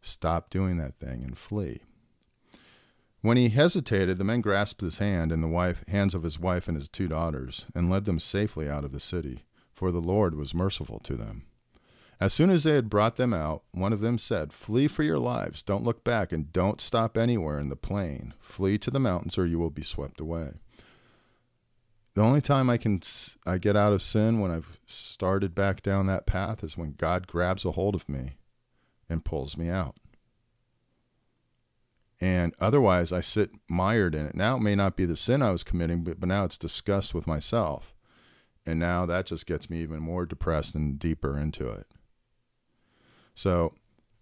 Stop 0.00 0.50
doing 0.50 0.78
that 0.78 0.98
thing 0.98 1.22
and 1.22 1.36
flee. 1.36 1.82
When 3.20 3.36
he 3.36 3.50
hesitated, 3.50 4.18
the 4.18 4.24
men 4.24 4.40
grasped 4.40 4.80
his 4.80 4.98
hand 4.98 5.30
and 5.30 5.42
the 5.42 5.48
wife, 5.48 5.84
hands 5.86 6.14
of 6.14 6.24
his 6.24 6.40
wife 6.40 6.66
and 6.66 6.76
his 6.76 6.88
two 6.88 7.06
daughters, 7.06 7.66
and 7.74 7.88
led 7.88 8.04
them 8.04 8.18
safely 8.18 8.68
out 8.68 8.84
of 8.84 8.90
the 8.90 8.98
city, 8.98 9.44
for 9.72 9.92
the 9.92 10.00
Lord 10.00 10.34
was 10.34 10.54
merciful 10.54 10.98
to 11.00 11.14
them. 11.14 11.44
As 12.22 12.32
soon 12.32 12.50
as 12.50 12.62
they 12.62 12.76
had 12.76 12.88
brought 12.88 13.16
them 13.16 13.34
out, 13.34 13.64
one 13.72 13.92
of 13.92 13.98
them 13.98 14.16
said, 14.16 14.52
Flee 14.52 14.86
for 14.86 15.02
your 15.02 15.18
lives, 15.18 15.60
don't 15.60 15.82
look 15.82 16.04
back, 16.04 16.30
and 16.30 16.52
don't 16.52 16.80
stop 16.80 17.18
anywhere 17.18 17.58
in 17.58 17.68
the 17.68 17.74
plain. 17.74 18.32
Flee 18.38 18.78
to 18.78 18.92
the 18.92 19.00
mountains, 19.00 19.36
or 19.36 19.44
you 19.44 19.58
will 19.58 19.70
be 19.70 19.82
swept 19.82 20.20
away. 20.20 20.52
The 22.14 22.22
only 22.22 22.40
time 22.40 22.70
I 22.70 22.76
can 22.76 23.00
I 23.44 23.58
get 23.58 23.76
out 23.76 23.92
of 23.92 24.02
sin 24.02 24.38
when 24.38 24.52
I've 24.52 24.78
started 24.86 25.52
back 25.52 25.82
down 25.82 26.06
that 26.06 26.24
path 26.24 26.62
is 26.62 26.78
when 26.78 26.92
God 26.92 27.26
grabs 27.26 27.64
a 27.64 27.72
hold 27.72 27.96
of 27.96 28.08
me 28.08 28.36
and 29.08 29.24
pulls 29.24 29.56
me 29.56 29.68
out. 29.68 29.96
And 32.20 32.54
otherwise, 32.60 33.10
I 33.10 33.20
sit 33.20 33.50
mired 33.68 34.14
in 34.14 34.26
it. 34.26 34.36
Now 34.36 34.58
it 34.58 34.62
may 34.62 34.76
not 34.76 34.96
be 34.96 35.06
the 35.06 35.16
sin 35.16 35.42
I 35.42 35.50
was 35.50 35.64
committing, 35.64 36.04
but, 36.04 36.20
but 36.20 36.28
now 36.28 36.44
it's 36.44 36.56
disgust 36.56 37.14
with 37.14 37.26
myself. 37.26 37.96
And 38.64 38.78
now 38.78 39.06
that 39.06 39.26
just 39.26 39.44
gets 39.44 39.68
me 39.68 39.82
even 39.82 39.98
more 39.98 40.24
depressed 40.24 40.76
and 40.76 41.00
deeper 41.00 41.36
into 41.36 41.68
it. 41.68 41.88
So, 43.34 43.74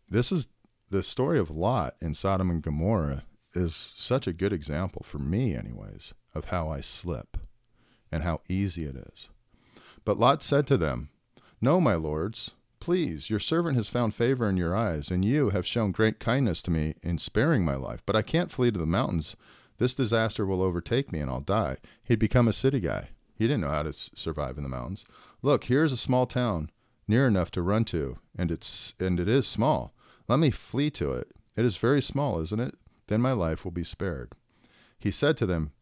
this 0.09 0.33
is 0.33 0.49
the 0.91 1.03
story 1.03 1.39
of 1.39 1.51
Lot 1.51 1.95
in 2.01 2.15
Sodom 2.15 2.51
and 2.51 2.63
Gomorrah 2.63 3.25
is 3.55 3.93
such 3.97 4.27
a 4.27 4.33
good 4.33 4.53
example 4.53 5.03
for 5.05 5.19
me, 5.19 5.55
anyways, 5.55 6.15
of 6.35 6.47
how 6.47 6.69
I 6.69 6.81
slip 6.81 7.37
and 8.11 8.23
how 8.23 8.41
easy 8.49 8.85
it 8.85 8.97
is. 8.97 9.29
But 10.05 10.19
Lot 10.19 10.43
said 10.43 10.67
to 10.69 10.77
them, 10.77 11.11
No, 11.61 11.81
my 11.81 11.95
lords, 11.95 12.53
please, 12.81 13.31
your 13.31 13.39
servant 13.39 13.77
has 13.77 13.89
found 13.89 14.15
favor 14.15 14.49
in 14.49 14.57
your 14.57 14.75
eyes, 14.75 15.11
and 15.11 15.25
you 15.25 15.51
have 15.51 15.67
shown 15.67 15.93
great 15.93 16.19
kindness 16.19 16.63
to 16.63 16.71
me 16.71 16.95
in 17.03 17.19
sparing 17.19 17.65
my 17.65 17.77
life. 17.77 18.03
But 18.07 18.17
I 18.17 18.23
can't 18.23 18.51
flee 18.51 18.71
to 18.71 18.79
the 18.79 18.87
mountains. 18.87 19.37
This 19.79 19.95
disaster 19.95 20.45
will 20.45 20.63
overtake 20.63 21.13
me, 21.13 21.21
and 21.21 21.31
I'll 21.31 21.41
die. 21.41 21.77
He'd 22.03 22.19
become 22.19 22.49
a 22.49 22.53
city 22.53 22.81
guy. 22.81 23.11
He 23.35 23.47
didn't 23.47 23.63
know 23.63 23.71
how 23.71 23.85
to 23.85 23.93
survive 23.93 24.57
in 24.57 24.63
the 24.63 24.69
mountains. 24.69 25.05
Look, 25.43 25.65
here's 25.65 25.93
a 25.93 25.97
small 25.97 26.27
town 26.27 26.71
near 27.11 27.27
enough 27.27 27.51
to 27.51 27.61
run 27.61 27.85
to, 27.85 28.17
and 28.39 28.51
it's 28.51 28.95
and 28.99 29.21
it 29.21 29.29
is 29.29 29.47
small. 29.47 29.93
Let 30.29 30.39
me 30.39 30.51
flee 30.51 30.91
to 30.93 31.13
it. 31.13 31.33
It 31.57 31.65
is 31.67 31.77
very 31.77 32.01
small, 32.01 32.41
isn't 32.41 32.61
it? 32.61 32.75
Then 33.09 33.21
my 33.21 33.33
life 33.33 33.65
will 33.65 33.73
be 33.73 33.85
spared. 33.85 34.33
He 34.99 35.11
said 35.11 35.37
to 35.39 35.47
them, 35.47 35.73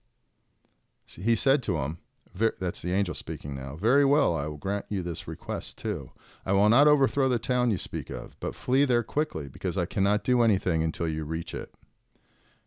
he 1.06 1.36
said 1.36 1.62
to 1.64 1.78
him, 1.78 1.98
that's 2.34 2.82
the 2.82 2.92
angel 2.92 3.14
speaking 3.14 3.54
now. 3.54 3.76
Very 3.76 4.04
well, 4.04 4.36
I 4.36 4.46
will 4.46 4.56
grant 4.56 4.86
you 4.88 5.02
this 5.02 5.26
request 5.26 5.78
too. 5.78 6.12
I 6.46 6.52
will 6.52 6.68
not 6.68 6.86
overthrow 6.86 7.28
the 7.28 7.38
town 7.38 7.70
you 7.70 7.78
speak 7.78 8.10
of, 8.10 8.36
but 8.40 8.54
flee 8.54 8.84
there 8.84 9.02
quickly, 9.02 9.48
because 9.48 9.76
I 9.76 9.86
cannot 9.86 10.24
do 10.24 10.42
anything 10.42 10.82
until 10.82 11.08
you 11.08 11.24
reach 11.24 11.54
it. 11.54 11.74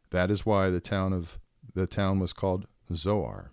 That 0.10 0.30
is 0.30 0.46
why 0.46 0.70
the 0.70 0.82
town 0.82 1.14
of 1.14 1.40
the 1.74 1.88
town 1.88 2.20
was 2.20 2.34
called 2.34 2.68
Zoar. 2.94 3.52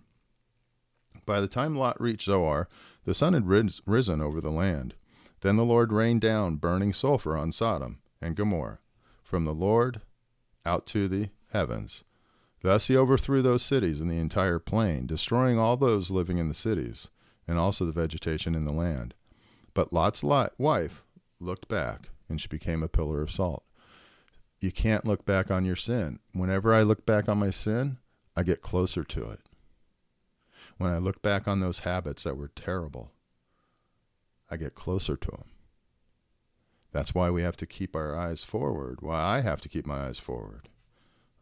By 1.29 1.41
the 1.41 1.47
time 1.47 1.75
Lot 1.75 2.01
reached 2.01 2.25
Zoar, 2.25 2.67
the 3.05 3.13
sun 3.13 3.33
had 3.33 3.47
risen 3.47 4.19
over 4.19 4.41
the 4.41 4.49
land. 4.49 4.95
Then 5.41 5.57
the 5.57 5.63
Lord 5.63 5.93
rained 5.93 6.21
down 6.21 6.55
burning 6.55 6.91
sulfur 6.91 7.37
on 7.37 7.51
Sodom 7.51 7.99
and 8.19 8.35
Gomorrah, 8.35 8.79
from 9.21 9.45
the 9.45 9.53
Lord 9.53 10.01
out 10.65 10.87
to 10.87 11.07
the 11.07 11.29
heavens 11.51 12.03
Thus 12.63 12.87
he 12.87 12.97
overthrew 12.97 13.43
those 13.43 13.61
cities 13.61 14.01
and 14.01 14.09
the 14.09 14.17
entire 14.17 14.57
plain, 14.57 15.05
destroying 15.05 15.59
all 15.59 15.77
those 15.77 16.09
living 16.09 16.39
in 16.39 16.47
the 16.47 16.55
cities, 16.55 17.09
and 17.47 17.59
also 17.59 17.85
the 17.85 17.91
vegetation 17.91 18.55
in 18.55 18.65
the 18.65 18.73
land. 18.73 19.13
But 19.75 19.93
Lot's 19.93 20.23
lot, 20.23 20.53
wife 20.57 21.05
looked 21.39 21.67
back, 21.67 22.09
and 22.27 22.41
she 22.41 22.47
became 22.47 22.81
a 22.81 22.87
pillar 22.87 23.21
of 23.21 23.29
salt. 23.29 23.63
You 24.59 24.71
can't 24.71 25.05
look 25.05 25.25
back 25.25 25.51
on 25.51 25.63
your 25.63 25.75
sin. 25.75 26.17
Whenever 26.33 26.73
I 26.73 26.81
look 26.81 27.05
back 27.05 27.29
on 27.29 27.37
my 27.37 27.51
sin, 27.51 27.99
I 28.35 28.41
get 28.41 28.63
closer 28.63 29.03
to 29.03 29.29
it. 29.29 29.41
When 30.79 30.93
I 30.93 30.97
look 30.97 31.21
back 31.21 31.45
on 31.45 31.59
those 31.59 31.79
habits 31.79 32.23
that 32.23 32.37
were 32.37 32.51
terrible, 32.55 33.11
I 34.49 34.55
get 34.55 34.75
closer 34.75 35.17
to 35.17 35.29
them. 35.29 35.49
That's 36.93 37.13
why 37.13 37.29
we 37.29 37.41
have 37.41 37.57
to 37.57 37.65
keep 37.65 37.97
our 37.97 38.17
eyes 38.17 38.45
forward, 38.45 39.01
why 39.01 39.21
I 39.21 39.41
have 39.41 39.59
to 39.61 39.69
keep 39.69 39.85
my 39.85 40.07
eyes 40.07 40.19
forward. 40.19 40.69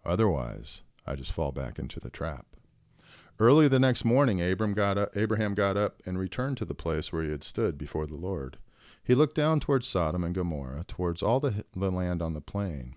Otherwise, 0.03 0.81
I 1.05 1.13
just 1.13 1.31
fall 1.31 1.51
back 1.51 1.77
into 1.77 1.99
the 1.99 2.09
trap. 2.09 2.47
Early 3.39 3.67
the 3.67 3.79
next 3.79 4.03
morning, 4.03 4.41
Abram 4.41 4.73
got 4.73 4.97
up, 4.97 5.15
Abraham 5.15 5.53
got 5.53 5.77
up 5.77 6.01
and 6.03 6.17
returned 6.17 6.57
to 6.57 6.65
the 6.65 6.73
place 6.73 7.13
where 7.13 7.23
he 7.23 7.29
had 7.29 7.43
stood 7.43 7.77
before 7.77 8.07
the 8.07 8.15
Lord. 8.15 8.57
He 9.03 9.13
looked 9.13 9.35
down 9.35 9.59
towards 9.59 9.87
Sodom 9.87 10.23
and 10.23 10.33
Gomorrah, 10.33 10.83
towards 10.87 11.21
all 11.21 11.39
the, 11.39 11.63
the 11.75 11.91
land 11.91 12.23
on 12.23 12.33
the 12.33 12.41
plain, 12.41 12.95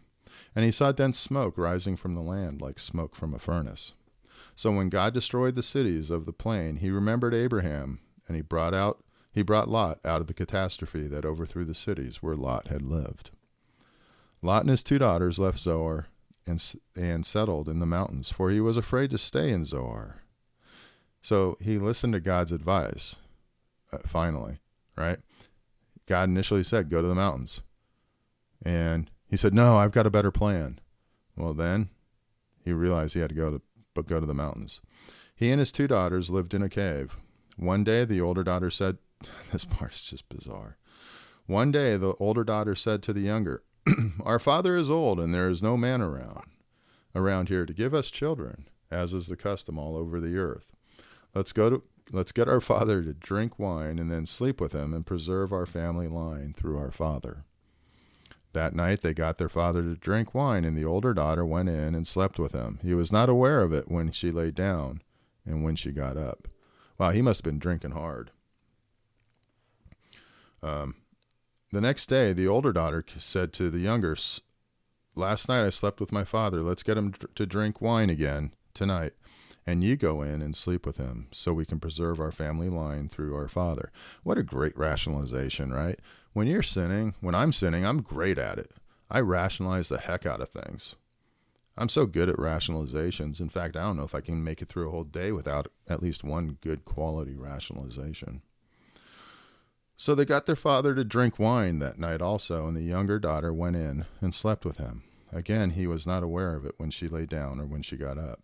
and 0.57 0.65
he 0.65 0.73
saw 0.73 0.91
dense 0.91 1.19
smoke 1.19 1.59
rising 1.59 1.97
from 1.97 2.15
the 2.15 2.23
land 2.23 2.63
like 2.63 2.79
smoke 2.79 3.15
from 3.15 3.35
a 3.35 3.39
furnace. 3.39 3.93
So 4.57 4.71
when 4.73 4.89
God 4.89 5.15
destroyed 5.15 5.55
the 5.55 5.63
cities 5.63 6.11
of 6.11 6.27
the 6.27 6.33
plain, 6.33 6.77
he 6.77 6.91
remembered 6.91 7.35
Abraham, 7.35 8.01
and 8.27 8.37
he 8.37 8.43
brought 8.43 8.75
out 8.75 9.03
he 9.33 9.43
brought 9.43 9.69
Lot 9.69 10.01
out 10.05 10.21
of 10.21 10.27
the 10.27 10.35
catastrophe 10.35 11.07
that 11.07 11.25
overthrew 11.25 11.65
the 11.65 11.75
cities 11.75 12.21
where 12.21 12.35
Lot 12.35 12.67
had 12.67 12.83
lived. 12.83 13.31
Lot 14.43 14.63
and 14.63 14.71
his 14.71 14.83
two 14.83 14.99
daughters 14.99 15.39
left 15.39 15.59
Zoar 15.59 16.09
and, 16.47 16.75
and 16.97 17.25
settled 17.25 17.69
in 17.69 17.79
the 17.79 17.87
mountains, 17.87 18.31
for 18.31 18.51
he 18.51 18.61
was 18.61 18.77
afraid 18.77 19.11
to 19.11 19.19
stay 19.19 19.51
in 19.51 19.65
Zoar. 19.65 20.23
So 21.23 21.57
he 21.61 21.79
listened 21.79 22.15
to 22.15 22.21
God's 22.21 22.51
advice, 22.51 23.17
uh, 23.93 23.99
finally, 24.07 24.59
right? 24.97 25.19
God 26.07 26.29
initially 26.29 26.65
said, 26.65 26.91
Go 26.91 27.03
to 27.03 27.09
the 27.09 27.15
mountains. 27.15 27.63
And 28.63 29.11
he 29.29 29.37
said, 29.37 29.55
No, 29.55 29.79
I've 29.79 29.93
got 29.93 30.07
a 30.07 30.11
better 30.11 30.33
plan. 30.33 30.81
Well, 31.37 31.55
then 31.55 31.91
he 32.65 32.73
realized 32.73 33.15
he 33.15 33.21
had 33.21 33.31
to 33.31 33.35
go 33.35 33.51
to, 33.51 33.63
but 33.95 34.07
go 34.07 34.21
to 34.21 34.27
the 34.27 34.35
mountains. 34.35 34.81
He 35.35 35.51
and 35.51 35.59
his 35.59 35.73
two 35.73 35.87
daughters 35.87 36.31
lived 36.31 36.55
in 36.55 36.63
a 36.63 36.69
cave. 36.69 37.17
One 37.57 37.85
day, 37.85 38.05
the 38.05 38.21
older 38.21 38.45
daughter 38.45 38.71
said, 38.71 38.99
This 39.53 39.65
part's 39.65 40.03
just 40.03 40.29
bizarre. 40.29 40.77
One 41.47 41.71
day, 41.71 41.97
the 41.97 42.15
older 42.21 42.45
daughter 42.45 42.75
said 42.75 43.03
to 43.05 43.13
the 43.13 43.23
younger, 43.23 43.63
Our 44.25 44.39
father 44.39 44.77
is 44.77 44.91
old, 44.91 45.19
and 45.19 45.35
there 45.35 45.49
is 45.49 45.63
no 45.63 45.77
man 45.77 46.01
around 46.01 46.51
around 47.15 47.49
here 47.49 47.67
to 47.67 47.73
give 47.73 47.95
us 47.95 48.11
children, 48.11 48.69
as 48.91 49.13
is 49.13 49.27
the 49.27 49.37
custom 49.37 49.79
all 49.79 49.97
over 49.97 50.21
the 50.21 50.37
earth. 50.37 50.73
Let's 51.35 51.53
go 51.53 51.71
to 51.71 51.83
let's 52.13 52.33
get 52.33 52.49
our 52.49 52.61
father 52.61 53.03
to 53.03 53.13
drink 53.13 53.59
wine 53.59 53.99
and 53.99 54.11
then 54.11 54.27
sleep 54.27 54.61
with 54.61 54.73
him 54.73 54.93
and 54.93 55.07
preserve 55.07 55.53
our 55.53 55.67
family 55.67 56.09
line 56.09 56.53
through 56.53 56.77
our 56.77 56.91
father. 56.91 57.45
That 58.53 58.75
night 58.75 59.03
they 59.03 59.15
got 59.15 59.39
their 59.39 59.49
father 59.49 59.83
to 59.83 59.95
drink 59.95 60.35
wine, 60.35 60.65
and 60.65 60.77
the 60.77 60.85
older 60.85 61.15
daughter 61.15 61.45
went 61.45 61.69
in 61.69 61.95
and 61.95 62.07
slept 62.07 62.39
with 62.39 62.53
him. 62.53 62.81
He 62.83 62.95
was 62.95 63.13
not 63.13 63.29
aware 63.29 63.63
of 63.63 63.73
it 63.73 63.91
when 63.91 64.11
she 64.11 64.31
lay 64.31 64.51
down 64.51 65.03
and 65.47 65.63
when 65.63 65.77
she 65.77 65.93
got 65.93 66.17
up. 66.17 66.49
Wow, 66.99 67.11
he 67.11 67.23
must 67.23 67.39
have 67.39 67.45
been 67.45 67.59
drinking 67.59 67.93
hard. 67.93 68.33
Um, 70.63 70.97
the 71.73 71.81
next 71.81 72.09
day, 72.09 72.33
the 72.33 72.49
older 72.49 72.73
daughter 72.73 73.05
said 73.17 73.53
to 73.55 73.71
the 73.71 73.79
younger, 73.79 74.17
Last 75.15 75.49
night 75.49 75.65
I 75.65 75.71
slept 75.71 76.01
with 76.01 76.13
my 76.13 76.25
father. 76.25 76.63
Let's 76.63 76.83
get 76.83 76.99
him 76.99 77.15
to 77.35 77.47
drink 77.47 77.81
wine 77.81 78.11
again 78.11 78.53
tonight. 78.75 79.13
And 79.67 79.85
you 79.85 79.97
go 79.97 80.23
in 80.23 80.43
and 80.43 80.57
sleep 80.57 80.87
with 80.87 80.97
him 80.97 81.29
so 81.33 81.53
we 81.53 81.67
can 81.67 81.79
preserve 81.79 82.19
our 82.19 82.33
family 82.33 82.69
line 82.69 83.09
through 83.09 83.37
our 83.37 83.49
father. 83.49 83.93
What 84.23 84.39
a 84.39 84.43
great 84.43 84.77
rationalization, 84.77 85.73
right? 85.73 85.99
When 86.33 86.47
you're 86.47 86.63
sinning, 86.63 87.15
when 87.21 87.35
I'm 87.35 87.53
sinning, 87.53 87.85
I'm 87.85 88.03
great 88.03 88.39
at 88.39 88.59
it. 88.59 88.73
I 89.11 89.21
rationalize 89.21 89.89
the 89.89 89.99
heck 89.99 90.25
out 90.25 90.41
of 90.41 90.51
things. 90.51 90.95
I'm 91.77 91.89
so 91.89 92.07
good 92.07 92.29
at 92.29 92.37
rationalizations. 92.37 93.41
In 93.41 93.49
fact, 93.49 93.77
I 93.77 93.83
don't 93.83 93.97
know 93.97 94.05
if 94.05 94.15
I 94.15 94.21
can 94.21 94.45
make 94.45 94.63
it 94.63 94.69
through 94.69 94.89
a 94.89 94.91
whole 94.93 95.05
day 95.05 95.33
without 95.33 95.69
at 95.89 96.03
least 96.03 96.23
one 96.23 96.59
good 96.61 96.85
quality 96.85 97.35
rationalization. 97.35 98.43
So 99.97 100.15
they 100.15 100.25
got 100.25 100.47
their 100.47 100.57
father 100.57 100.95
to 100.95 101.05
drink 101.05 101.39
wine 101.39 101.79
that 101.81 101.99
night 101.99 102.23
also, 102.23 102.67
and 102.67 102.77
the 102.77 102.83
younger 102.83 103.19
daughter 103.19 103.53
went 103.53 103.77
in 103.77 104.07
and 104.21 104.35
slept 104.35 104.65
with 104.65 104.77
him. 104.77 105.03
Again, 105.33 105.71
he 105.71 105.87
was 105.87 106.07
not 106.07 106.23
aware 106.23 106.55
of 106.55 106.65
it 106.65 106.75
when 106.77 106.91
she 106.91 107.09
lay 107.09 107.27
down 107.27 107.61
or 107.61 107.67
when 107.67 107.83
she 107.83 107.97
got 107.97 108.19
up. 108.19 108.41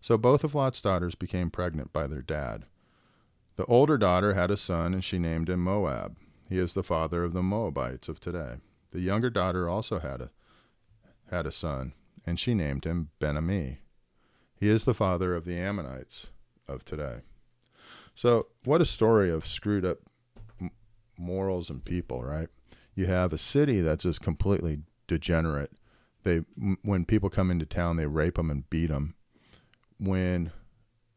So 0.00 0.16
both 0.16 0.44
of 0.44 0.54
Lot's 0.54 0.80
daughters 0.82 1.14
became 1.14 1.50
pregnant 1.50 1.92
by 1.92 2.06
their 2.06 2.22
dad. 2.22 2.64
The 3.56 3.66
older 3.66 3.98
daughter 3.98 4.34
had 4.34 4.50
a 4.50 4.56
son, 4.56 4.94
and 4.94 5.04
she 5.04 5.18
named 5.18 5.48
him 5.48 5.60
Moab. 5.60 6.16
He 6.54 6.60
is 6.60 6.74
the 6.74 6.84
father 6.84 7.24
of 7.24 7.32
the 7.32 7.42
Moabites 7.42 8.08
of 8.08 8.20
today. 8.20 8.58
The 8.92 9.00
younger 9.00 9.28
daughter 9.28 9.68
also 9.68 9.98
had 9.98 10.20
a 10.20 10.30
had 11.28 11.48
a 11.48 11.50
son, 11.50 11.94
and 12.24 12.38
she 12.38 12.54
named 12.54 12.84
him 12.84 13.10
Ben-Ammi. 13.18 13.78
He 14.54 14.70
is 14.70 14.84
the 14.84 14.94
father 14.94 15.34
of 15.34 15.46
the 15.46 15.58
Ammonites 15.58 16.28
of 16.68 16.84
today. 16.84 17.22
So, 18.14 18.46
what 18.62 18.80
a 18.80 18.84
story 18.84 19.32
of 19.32 19.44
screwed 19.44 19.84
up 19.84 19.98
morals 21.18 21.70
and 21.70 21.84
people, 21.84 22.22
right? 22.22 22.48
You 22.94 23.06
have 23.06 23.32
a 23.32 23.38
city 23.38 23.80
that's 23.80 24.04
just 24.04 24.20
completely 24.20 24.82
degenerate. 25.08 25.72
They 26.22 26.44
when 26.82 27.04
people 27.04 27.30
come 27.30 27.50
into 27.50 27.66
town, 27.66 27.96
they 27.96 28.06
rape 28.06 28.36
them 28.36 28.48
and 28.48 28.70
beat 28.70 28.90
them. 28.90 29.16
When 29.98 30.52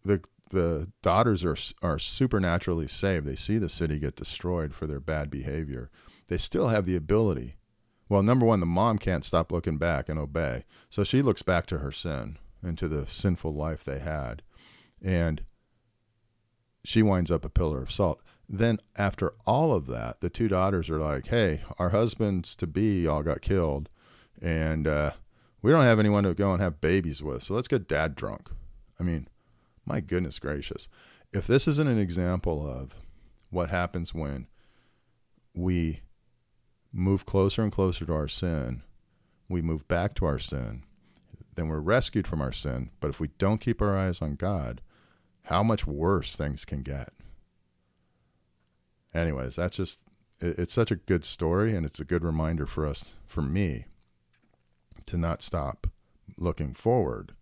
the 0.01 0.23
the 0.49 0.89
daughters 1.01 1.43
are 1.45 1.57
are 1.81 1.99
supernaturally 1.99 2.87
saved, 2.87 3.25
they 3.25 3.35
see 3.35 3.57
the 3.57 3.69
city 3.69 3.99
get 3.99 4.15
destroyed 4.15 4.73
for 4.73 4.87
their 4.87 4.99
bad 4.99 5.29
behavior. 5.29 5.89
They 6.27 6.37
still 6.37 6.67
have 6.69 6.85
the 6.85 6.95
ability. 6.95 7.55
Well, 8.09 8.23
number 8.23 8.45
one, 8.45 8.59
the 8.59 8.65
mom 8.65 8.97
can't 8.99 9.25
stop 9.25 9.51
looking 9.51 9.77
back 9.77 10.07
and 10.09 10.17
obey, 10.17 10.65
so 10.89 11.03
she 11.03 11.21
looks 11.21 11.41
back 11.41 11.65
to 11.67 11.79
her 11.79 11.91
sin 11.91 12.37
and 12.63 12.77
to 12.77 12.87
the 12.87 13.05
sinful 13.07 13.53
life 13.53 13.83
they 13.83 13.99
had, 13.99 14.41
and 15.01 15.43
she 16.83 17.03
winds 17.03 17.31
up 17.31 17.43
a 17.43 17.49
pillar 17.49 17.81
of 17.81 17.91
salt 17.91 18.21
then 18.49 18.79
after 18.95 19.33
all 19.45 19.73
of 19.73 19.87
that, 19.87 20.21
the 20.21 20.29
two 20.29 20.47
daughters 20.47 20.89
are 20.89 20.99
like, 20.99 21.27
"Hey, 21.27 21.61
our 21.77 21.89
husbands 21.89 22.55
to 22.57 22.67
be 22.67 23.05
all 23.05 23.23
got 23.23 23.41
killed, 23.41 23.89
and 24.41 24.87
uh, 24.87 25.11
we 25.61 25.71
don't 25.71 25.83
have 25.83 25.99
anyone 25.99 26.23
to 26.23 26.33
go 26.33 26.53
and 26.53 26.61
have 26.61 26.81
babies 26.81 27.21
with, 27.21 27.43
so 27.43 27.55
let's 27.55 27.67
get 27.67 27.87
dad 27.87 28.15
drunk." 28.15 28.49
I 28.99 29.03
mean, 29.03 29.27
my 29.87 30.01
goodness 30.01 30.37
gracious, 30.37 30.89
if 31.33 31.47
this 31.47 31.67
isn't 31.67 31.87
an 31.87 31.97
example 31.97 32.67
of 32.67 32.95
what 33.49 33.69
happens 33.69 34.13
when 34.13 34.47
we 35.55 36.01
move 36.91 37.25
closer 37.25 37.63
and 37.63 37.71
closer 37.71 38.05
to 38.05 38.13
our 38.13 38.27
sin, 38.27 38.83
we 39.47 39.61
move 39.61 39.87
back 39.87 40.13
to 40.15 40.25
our 40.25 40.37
sin. 40.39 40.83
then 41.55 41.69
we're 41.69 41.79
rescued 41.79 42.27
from 42.27 42.39
our 42.39 42.51
sin. 42.51 42.91
But 42.99 43.09
if 43.09 43.19
we 43.19 43.29
don't 43.39 43.59
keep 43.59 43.81
our 43.81 43.97
eyes 43.97 44.21
on 44.21 44.35
God, 44.35 44.79
how 45.45 45.63
much 45.63 45.87
worse 45.87 46.35
things 46.35 46.65
can 46.65 46.83
get. 46.83 47.11
Anyways, 49.11 49.55
that's 49.55 49.77
just, 49.77 50.01
it, 50.39 50.59
it's 50.59 50.73
such 50.73 50.91
a 50.91 50.97
good 50.97 51.25
story, 51.25 51.75
and 51.75 51.83
it's 51.83 51.99
a 51.99 52.05
good 52.05 52.23
reminder 52.23 52.67
for 52.67 52.85
us, 52.85 53.15
for 53.25 53.41
me, 53.41 53.85
to 55.07 55.17
not 55.17 55.41
stop 55.41 55.87
looking 56.37 56.75
forward 56.75 57.33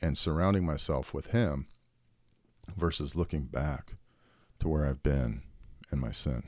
and 0.00 0.16
surrounding 0.16 0.64
myself 0.64 1.12
with 1.12 1.28
Him 1.28 1.66
versus 2.76 3.14
looking 3.14 3.44
back 3.44 3.94
to 4.60 4.68
where 4.68 4.86
I've 4.86 5.02
been 5.02 5.42
in 5.92 5.98
my 5.98 6.12
sin. 6.12 6.42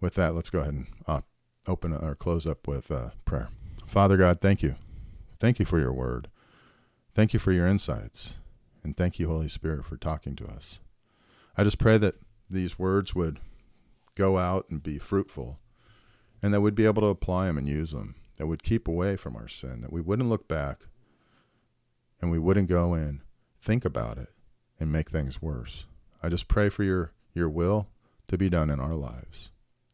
With 0.00 0.14
that, 0.14 0.34
let's 0.34 0.50
go 0.50 0.60
ahead 0.60 0.74
and 0.74 0.86
uh, 1.06 1.20
open 1.66 1.92
or 1.92 2.14
close 2.14 2.46
up 2.46 2.66
with 2.66 2.90
uh, 2.90 3.10
prayer. 3.24 3.48
Father 3.86 4.16
God, 4.16 4.40
thank 4.40 4.62
you. 4.62 4.76
Thank 5.38 5.58
you 5.58 5.64
for 5.64 5.78
your 5.78 5.92
word. 5.92 6.28
Thank 7.14 7.32
you 7.32 7.38
for 7.38 7.52
your 7.52 7.66
insights. 7.66 8.38
And 8.82 8.96
thank 8.96 9.18
you, 9.18 9.28
Holy 9.28 9.48
Spirit, 9.48 9.84
for 9.84 9.96
talking 9.96 10.34
to 10.36 10.46
us. 10.46 10.80
I 11.56 11.62
just 11.64 11.78
pray 11.78 11.98
that 11.98 12.16
these 12.50 12.78
words 12.78 13.14
would 13.14 13.38
go 14.16 14.38
out 14.38 14.66
and 14.70 14.82
be 14.82 14.98
fruitful 14.98 15.58
and 16.42 16.52
that 16.52 16.60
we'd 16.60 16.74
be 16.74 16.86
able 16.86 17.02
to 17.02 17.08
apply 17.08 17.46
them 17.46 17.58
and 17.58 17.68
use 17.68 17.92
them, 17.92 18.16
that 18.36 18.46
would 18.46 18.62
keep 18.62 18.88
away 18.88 19.16
from 19.16 19.36
our 19.36 19.46
sin, 19.46 19.80
that 19.82 19.92
we 19.92 20.00
wouldn't 20.00 20.28
look 20.28 20.48
back 20.48 20.86
and 22.22 22.30
we 22.30 22.38
wouldn't 22.38 22.68
go 22.68 22.94
in, 22.94 23.20
think 23.60 23.84
about 23.84 24.16
it, 24.16 24.30
and 24.80 24.90
make 24.90 25.10
things 25.10 25.42
worse. 25.42 25.84
I 26.22 26.28
just 26.28 26.48
pray 26.48 26.68
for 26.68 26.84
your, 26.84 27.12
your 27.34 27.50
will 27.50 27.88
to 28.28 28.38
be 28.38 28.48
done 28.48 28.70
in 28.70 28.80
our 28.80 28.94
lives. 28.94 29.50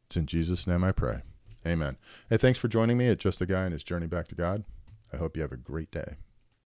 It's 0.06 0.16
in 0.16 0.26
Jesus' 0.26 0.66
name 0.66 0.85
I 0.85 0.92
pray. 0.92 1.23
Amen. 1.66 1.97
Hey, 2.30 2.37
thanks 2.37 2.58
for 2.58 2.68
joining 2.68 2.99
me 2.99 3.08
at 3.08 3.18
Just 3.18 3.40
a 3.40 3.47
Guy 3.47 3.64
and 3.64 3.73
His 3.73 3.82
Journey 3.82 4.06
Back 4.06 4.28
to 4.28 4.35
God. 4.35 4.64
I 5.12 5.16
hope 5.16 5.37
you 5.37 5.42
have 5.42 5.52
a 5.52 5.56
great 5.56 5.90
day. 5.90 6.16